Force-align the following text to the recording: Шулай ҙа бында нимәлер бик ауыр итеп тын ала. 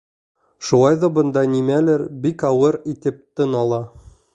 Шулай 0.69 0.97
ҙа 1.03 1.11
бында 1.19 1.45
нимәлер 1.53 2.07
бик 2.25 2.49
ауыр 2.53 2.83
итеп 2.95 3.25
тын 3.41 3.59
ала. 3.65 3.85